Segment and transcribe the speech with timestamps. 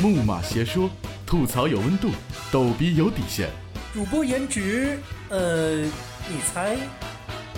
[0.00, 0.88] 木马邪说，
[1.26, 2.10] 吐槽有温度，
[2.52, 3.50] 逗逼有底线。
[3.92, 4.96] 主播颜值，
[5.28, 6.76] 呃，你猜？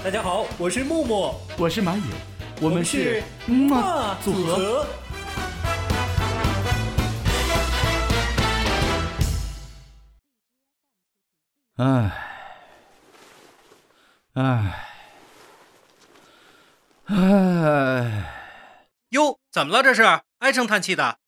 [0.02, 2.02] 大家好，我是木木，我是马野，
[2.62, 4.56] 我们是木马马组合。
[4.56, 4.86] 合。
[11.76, 12.10] 唉，
[14.32, 14.86] 唉，
[17.04, 18.24] 唉，
[19.10, 19.82] 哟，怎么了？
[19.82, 20.02] 这是
[20.38, 21.19] 唉声叹气的。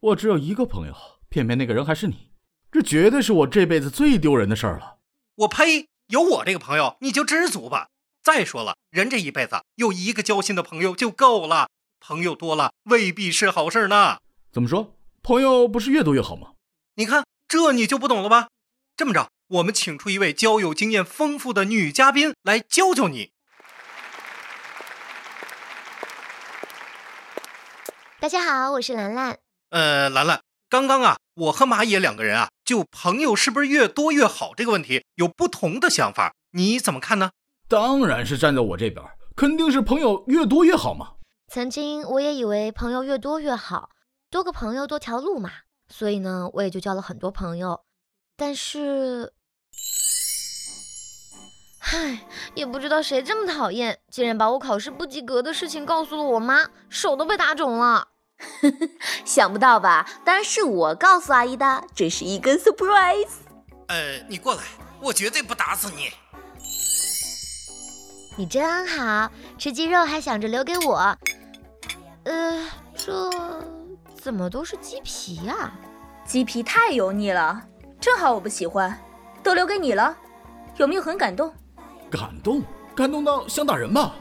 [0.00, 0.94] 我只有一个朋友，
[1.30, 2.30] 偏偏那个人还是你，
[2.70, 4.98] 这绝对是我这辈子最丢人的事儿了。
[5.36, 5.88] 我呸！
[6.08, 7.88] 有我这个朋友，你就知足吧。
[8.22, 14.18] 再说了，人这一辈子有一个交心的朋友就够了，朋友多了未必是好事呢。
[14.52, 14.94] 怎么说？
[15.22, 16.52] 朋友不是越多越好吗？
[16.96, 18.48] 你看，这你就不懂了吧？
[18.96, 23.32] 这么着，我们请出一位交友经验丰富的女嘉宾来教教你。
[28.20, 29.45] 大家好，我是兰兰。
[29.70, 37.30] 呃，兰兰，刚刚啊，我和马野两个人啊，就朋友是不是越多越好这个问题有不同的想法，你怎么看呢？
[37.68, 41.14] 当然是站在我这边，肯定是朋友越多越好嘛。
[41.52, 43.90] 曾经我也以为朋友越多越好，
[44.30, 45.50] 多个朋友多条路嘛，
[45.88, 47.80] 所以呢，我也就交了很多朋友。
[48.36, 49.32] 但是，
[51.80, 58.08] 唉，也不知道谁这么讨厌，竟然把我考试不及格的事情告诉了我妈，手都被打肿了。
[59.24, 60.08] 想不到吧？
[60.24, 63.28] 当然是我告诉阿姨的，这是一个 surprise。
[63.88, 64.62] 呃，你过来，
[65.00, 66.10] 我绝对不打死你。
[68.36, 71.16] 你真好，吃鸡肉还想着留给我。
[72.24, 73.30] 呃，这
[74.20, 75.72] 怎么都是鸡皮呀、
[76.24, 77.62] 鸡皮太油腻了，
[78.00, 78.98] 正好我不喜欢，
[79.42, 80.14] 都留给你了，
[80.76, 81.54] 有没有很感动？
[82.10, 82.62] 感动，
[82.94, 84.14] 感动到想打人吧？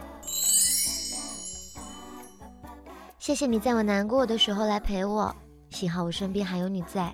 [3.26, 5.36] 谢谢你在我难过的时候来陪我，
[5.72, 7.12] 幸好我身边还有你在。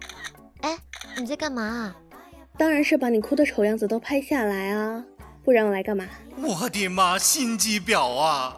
[0.60, 0.78] 哎，
[1.18, 1.96] 你在干嘛啊？
[2.58, 5.02] 当然是把你哭的丑样子都拍下来啊，
[5.42, 6.06] 不然我来干嘛？
[6.36, 8.58] 我的妈，心机婊啊！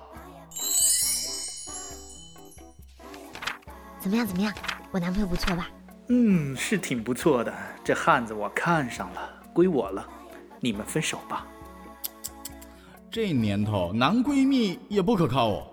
[3.99, 4.25] 怎么样？
[4.25, 4.51] 怎么样？
[4.89, 5.69] 我男朋友不错吧？
[6.07, 7.53] 嗯，是挺不错的。
[7.83, 10.03] 这汉子我看上了，归我了。
[10.59, 11.45] 你们分手吧。
[13.11, 15.67] 这年头，男闺蜜也不可靠哦。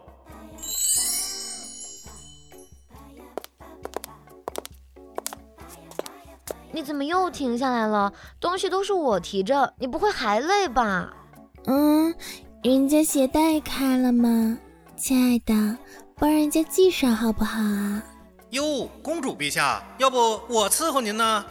[6.81, 8.11] 你怎么又停下来了？
[8.41, 11.13] 东西都是我提着，你不会还累吧？
[11.67, 12.15] 嗯，
[12.63, 14.57] 人家鞋带开了吗？
[14.97, 15.77] 亲爱的，
[16.17, 18.03] 帮人家系上好不好啊？
[18.53, 20.17] 哟，公主陛下，要不
[20.49, 21.45] 我伺候您呢？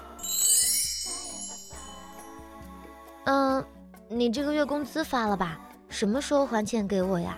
[3.26, 3.64] 嗯，
[4.08, 5.60] 你这个月工资发了吧？
[5.90, 7.38] 什么时候还钱给我呀？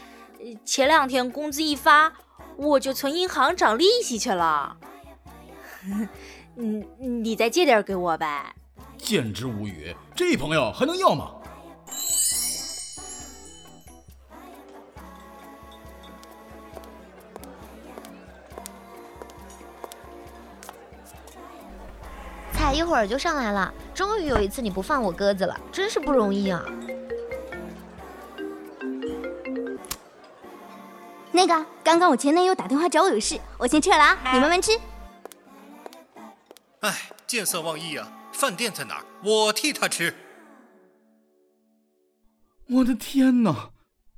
[0.64, 2.10] 前两天工资一发，
[2.56, 4.78] 我就存银行涨利息去了。
[6.60, 6.84] 嗯，
[7.22, 8.52] 你再借点给我呗。
[8.96, 11.30] 简直无语，这朋友还能要吗？
[22.52, 26.60] 才一会儿就上来了，终于有一次你不放我鸽子了，真是不容易啊！
[31.30, 34.72] 那个，刚刚我前男友打电话找我有事，我先撤了啊，你慢慢吃。
[37.28, 38.10] 哎，见色忘义啊！
[38.32, 39.04] 饭店在哪儿？
[39.22, 40.14] 我替他吃。
[42.70, 43.70] 我的天哪，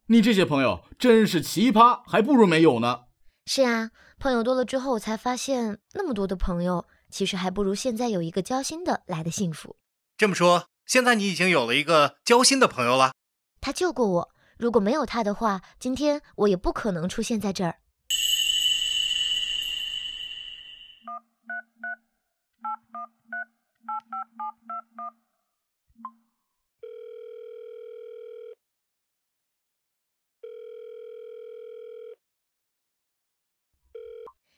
[0.06, 3.06] 你这些朋友真是奇葩，还不如没有呢。
[3.46, 9.74] 是啊，朋友多了之后，我才发现那么多的朋友，其实还不如现在有一个交心的来的幸福。
[10.16, 13.12] 这么说，现在你已经有了一个交心的朋友了？
[13.60, 17.79] 他救过我，如果没有他的话，今天我也不可能出现在这儿。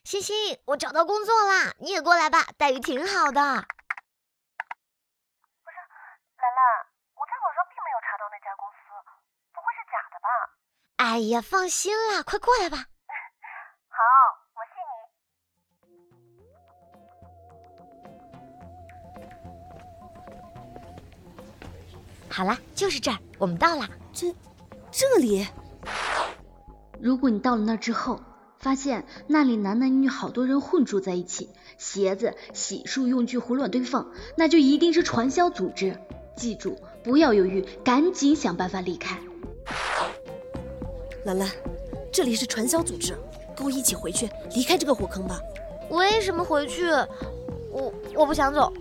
[0.05, 3.41] 欣欣，我找到工作啦，你也过来吧，待遇挺好的。
[3.41, 3.41] 不
[5.71, 5.77] 是
[6.37, 6.61] 兰兰，
[7.15, 8.79] 我在网上并没有查到那家公司，
[9.55, 10.29] 不会是假的吧？
[10.97, 12.79] 哎呀，放心啦，快过来吧。
[13.89, 13.97] 好，
[14.55, 14.75] 我信
[22.27, 22.31] 你。
[22.31, 23.89] 好啦，就是这儿，我们到了。
[24.13, 24.35] 这，
[24.91, 25.47] 这里。
[27.01, 28.21] 如果你到了那儿之后，
[28.63, 34.07] 发现那里男男女女好多人混住在一起，鞋子、洗漱用具胡乱堆放，
[34.37, 35.99] 那就一定是传销组织。
[36.37, 39.19] 记住，不要犹豫，赶紧想办法离开。
[41.25, 41.51] 兰兰，
[42.13, 43.19] 这里是传销组织，
[43.57, 45.41] 跟我一起回去，离开这个火坑吧。
[45.91, 46.87] 为什么回去？
[47.73, 48.73] 我我不想走。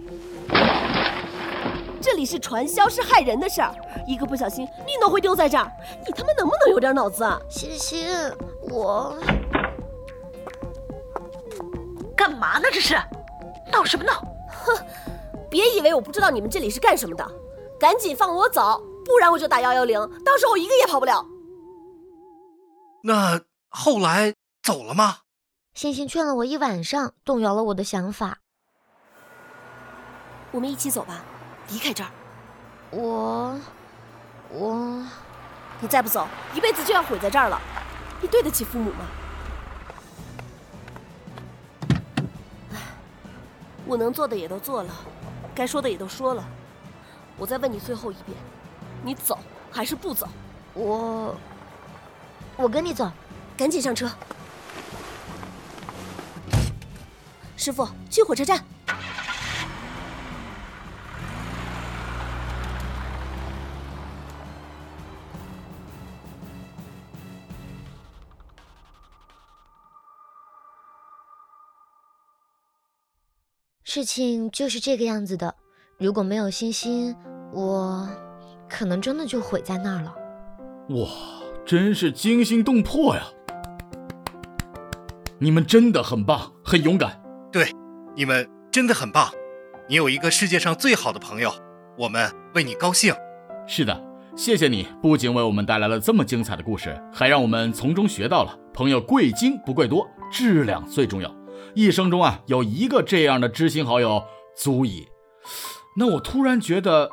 [2.00, 3.74] 这里是传销，是害人的事儿，
[4.08, 5.72] 一个不小心命都会丢在这儿。
[6.06, 7.42] 你他妈能不能有点脑子啊？
[7.50, 8.08] 欣欣，
[8.62, 9.18] 我
[12.22, 12.68] 干嘛呢？
[12.72, 12.94] 这是
[13.72, 14.22] 闹什么闹？
[14.64, 14.78] 哼！
[15.50, 17.28] 别以为我不知道你们这里是干什么的，
[17.80, 21.26] 赶紧放我走，不然我就打幺幺零，到时候我一个也跑不了。
[23.04, 25.18] 那后来走了吗？
[25.74, 28.38] 星星劝了我一晚上，动摇了我的想法。
[30.52, 31.24] 我们一起走吧，
[31.70, 32.12] 离开这儿。
[32.92, 33.60] 我，
[34.52, 35.04] 我，
[35.80, 37.60] 你再不走，一辈子就要毁在这儿了。
[38.22, 39.08] 你对得起父母吗？
[43.92, 44.94] 我能做的也都做了，
[45.54, 46.42] 该说的也都说了。
[47.38, 48.38] 我再问你最后一遍，
[49.04, 49.38] 你走
[49.70, 50.30] 还是不走？
[50.74, 51.36] 我，
[52.56, 53.12] 我跟你走。
[53.58, 54.10] 赶紧上车。
[57.58, 58.64] 师傅，去火车站。
[73.94, 75.54] 事情就是这个样子的。
[75.98, 77.14] 如果没有欣欣，
[77.52, 78.08] 我
[78.70, 80.16] 可能真的就毁在那儿了。
[80.96, 81.10] 哇，
[81.66, 83.24] 真是惊心动魄呀！
[85.40, 87.22] 你们真的很棒，很勇敢。
[87.52, 87.68] 对，
[88.16, 89.30] 你们真的很棒。
[89.90, 91.52] 你有一个世界上最好的朋友，
[91.98, 93.14] 我们为你高兴。
[93.68, 94.02] 是的，
[94.38, 101.41] 谢谢你，不仅为我们带来了这么精彩的故事，还让我们从中学到了朋友贵精不贵多，质量最重要。
[101.74, 104.24] 一生中啊，有一个这样的知心好友
[104.56, 105.08] 足矣。
[105.98, 107.10] 那我突然觉得，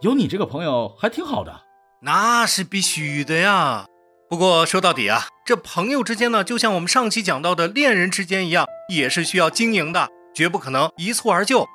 [0.00, 1.62] 有你这个朋友还挺好的。
[2.02, 3.86] 那是必须的呀。
[4.28, 11.66] 不过说到底啊，这朋友之间呢，就像我们上期讲到的恋人之间一样，也是需要经营的，绝不可能一蹴而就。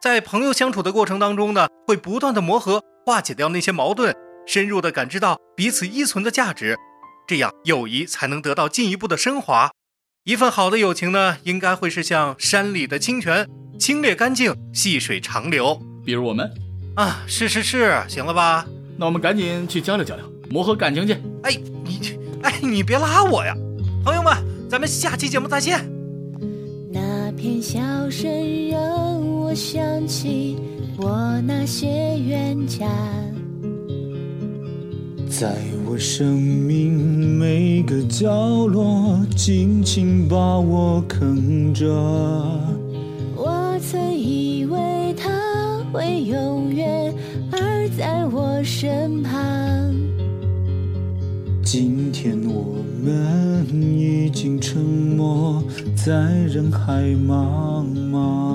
[0.00, 4.14] 在朋友相处的过程当中呢，会不断的磨合，化解掉那些矛盾，
[4.46, 6.76] 深入的感知到彼此依存的价值，
[7.26, 9.70] 这样友谊才能得到进一步的升华。
[10.28, 13.48] 一份好的友情呢，应该会是像山里的清泉，
[13.78, 15.80] 清冽干净，细水长流。
[16.04, 16.52] 比如我们，
[16.96, 18.66] 啊，是是是，行了吧？
[18.98, 21.14] 那我们赶紧去交流交流，磨合感情去。
[21.44, 23.56] 哎，你，哎，你别拉我呀！
[24.04, 24.36] 朋友们，
[24.68, 25.82] 咱们下期节目再见。
[26.92, 28.28] 那片笑声
[28.68, 28.78] 让
[29.26, 30.58] 我想起
[30.98, 32.86] 我那些冤家。
[35.38, 35.54] 在
[35.86, 41.86] 我生命每个角落，紧紧把我啃着。
[43.36, 45.30] 我曾以为他
[45.92, 47.14] 会永远
[47.52, 49.32] 而在我身旁。
[51.62, 53.64] 今天我们
[53.96, 55.62] 已经沉默
[55.94, 56.14] 在
[56.48, 58.47] 人海茫茫。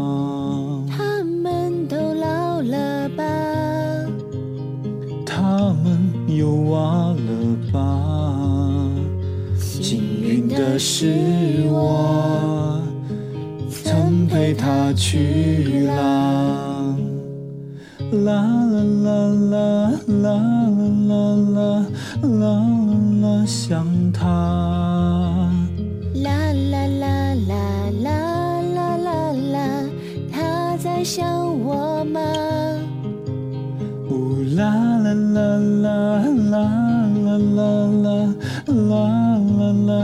[10.74, 11.06] 的是
[11.70, 12.82] 我
[13.70, 16.98] 曾陪他去浪，
[18.26, 19.12] 啦啦啦
[19.52, 21.14] 啦啦啦啦
[21.54, 21.86] 啦
[22.24, 22.42] 啦
[23.22, 24.26] 啦想他，
[26.24, 26.32] 啦
[26.72, 27.54] 啦啦啦
[28.02, 28.10] 啦
[28.74, 29.86] 啦啦啦，
[30.32, 31.24] 他在想
[31.64, 32.20] 我吗？
[34.10, 35.40] 呜啦啦啦
[35.84, 36.33] 啦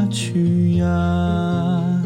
[0.10, 2.04] 去呀！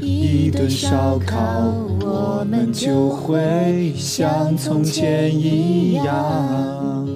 [0.00, 7.06] 一顿烧烤，我们就会像从前一样。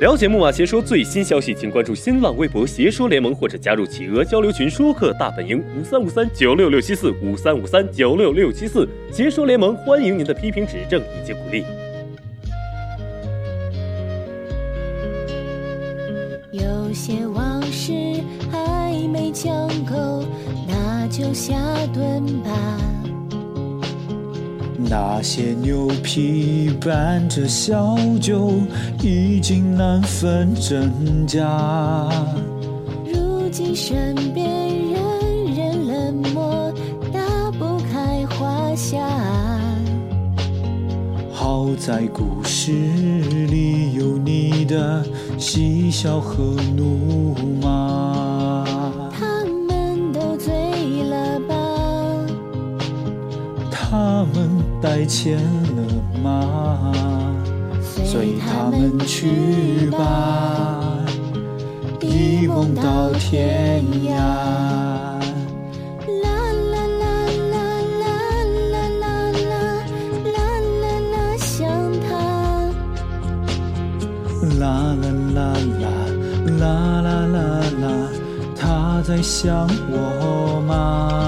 [0.00, 8.88] 了解木马邪说最新消息，请关注新浪微博“邪说联盟”或者加入企鹅交流群“说客大本营”五三五三九六六七四五三五三九六六七四。
[9.12, 11.64] 邪说联盟欢迎您的批评指正以及鼓励。
[21.16, 21.54] 就下
[21.92, 22.50] 顿吧。
[24.76, 28.54] 那些牛皮伴着小酒，
[29.00, 31.40] 已经难分真假。
[33.06, 34.44] 如今身边
[34.90, 36.74] 人人冷漠，
[37.12, 37.20] 打
[37.52, 38.98] 不开话匣。
[41.32, 45.04] 好在故事里有你的
[45.38, 48.53] 嬉笑和怒骂。
[54.84, 55.38] 带钱
[55.76, 55.82] 了
[56.22, 56.92] 吗？
[57.80, 60.98] 随他们去吧，
[62.02, 64.14] 一梦到天涯。
[66.20, 66.28] 啦
[66.70, 67.04] 啦啦
[67.50, 67.56] 啦啦
[68.02, 68.04] 啦
[68.68, 69.08] 啦啦
[69.40, 69.56] 啦
[70.34, 70.36] 啦
[71.00, 71.48] 啦，想
[72.02, 72.06] 他。
[74.60, 74.62] 啦
[75.00, 75.40] 啦啦
[75.80, 75.84] 啦
[76.58, 76.60] 啦
[77.00, 77.38] 啦啦
[77.80, 77.88] 啦，
[78.54, 81.23] 他在想我吗？